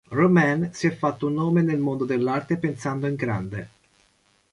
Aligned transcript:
Romain 0.09 0.71
si 0.73 0.87
è 0.87 0.95
fatto 0.95 1.27
un 1.27 1.33
nome 1.33 1.61
nel 1.61 1.77
mondo 1.77 2.05
dell'arte 2.05 2.57
pensando 2.57 3.05
in 3.05 3.13
grande. 3.13 3.69